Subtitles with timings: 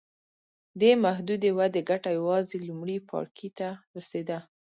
[0.81, 3.67] دې محدودې ودې ګټه یوازې لومړي پاړکي ته
[3.97, 4.37] رسېده.